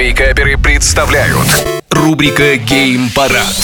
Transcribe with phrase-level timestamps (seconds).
[0.00, 1.46] Вейкаперы представляют.
[1.90, 3.54] Рубрика «Гейм-парад»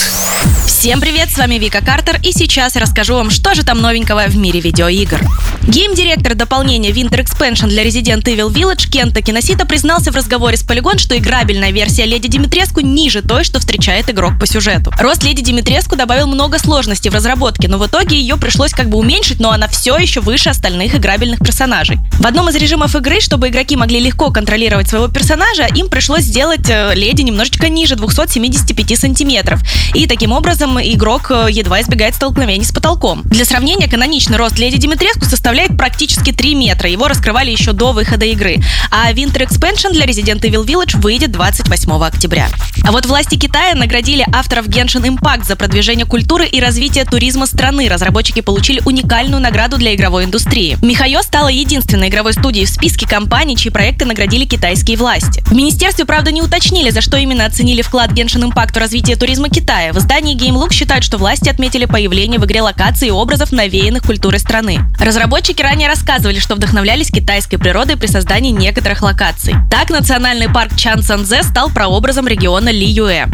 [0.77, 4.27] Всем привет, с вами Вика Картер, и сейчас я расскажу вам, что же там новенького
[4.27, 5.19] в мире видеоигр.
[5.63, 10.99] Гейм-директор дополнения Winter Expansion для Resident Evil Village Кента Киносита признался в разговоре с Polygon,
[10.99, 14.93] что играбельная версия Леди Димитреску ниже той, что встречает игрок по сюжету.
[14.99, 18.99] Рост Леди Димитреску добавил много сложностей в разработке, но в итоге ее пришлось как бы
[18.99, 21.97] уменьшить, но она все еще выше остальных играбельных персонажей.
[22.19, 26.69] В одном из режимов игры, чтобы игроки могли легко контролировать своего персонажа, им пришлось сделать
[26.69, 29.59] э, Леди немножечко ниже 275 сантиметров.
[29.95, 33.23] И таким образом этом игрок э, едва избегает столкновений с потолком.
[33.25, 36.89] Для сравнения, каноничный рост Леди Димитреску составляет практически 3 метра.
[36.89, 38.57] Его раскрывали еще до выхода игры.
[38.91, 42.49] А Winter Expansion для Resident Evil Village выйдет 28 октября.
[42.83, 47.87] А вот власти Китая наградили авторов Genshin Impact за продвижение культуры и развитие туризма страны.
[47.89, 50.77] Разработчики получили уникальную награду для игровой индустрии.
[50.81, 55.41] Михайо стала единственной игровой студией в списке компаний, чьи проекты наградили китайские власти.
[55.45, 59.49] В министерстве, правда, не уточнили, за что именно оценили вклад Genshin Impact в развитие туризма
[59.49, 59.93] Китая.
[59.93, 64.03] В издании Game Look считают, что власти отметили появление в игре локаций и образов, навеянных
[64.03, 64.79] культурой страны.
[64.99, 69.55] Разработчики ранее рассказывали, что вдохновлялись китайской природой при создании некоторых локаций.
[69.69, 73.27] Так, национальный парк Чан Санзе стал прообразом региона Ли Юэ.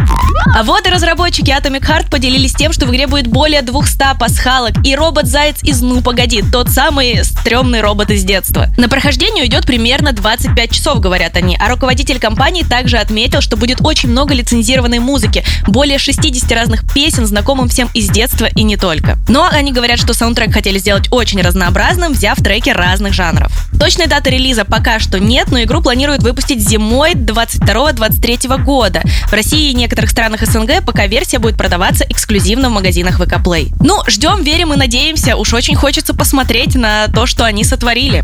[0.56, 4.74] А вот и разработчики Atomic Heart поделились тем, что в игре будет более 200 пасхалок
[4.86, 8.68] и робот-заяц из «Ну, погоди», тот самый стрёмный робот из детства.
[8.78, 13.78] На прохождение уйдет примерно 25 часов, говорят они, а руководитель компании также отметил, что будет
[13.82, 16.84] очень много лицензированной музыки, более 60 разных
[17.14, 19.18] песен, знакомым всем из детства и не только.
[19.28, 23.52] Но они говорят, что саундтрек хотели сделать очень разнообразным, взяв треки разных жанров.
[23.80, 29.04] Точной даты релиза пока что нет, но игру планируют выпустить зимой 22-23 года.
[29.28, 33.72] В России и некоторых странах СНГ пока версия будет продаваться эксклюзивно в магазинах ВК Play.
[33.80, 35.36] Ну, ждем, верим и надеемся.
[35.36, 38.24] Уж очень хочется посмотреть на то, что они сотворили.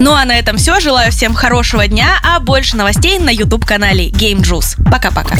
[0.00, 0.80] Ну а на этом все.
[0.80, 4.76] Желаю всем хорошего дня, а больше новостей на YouTube-канале Game Juice.
[4.90, 5.36] Пока-пока.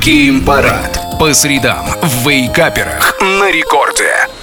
[0.00, 4.37] Гейм-парад по средам в Вейкаперах на рекорде.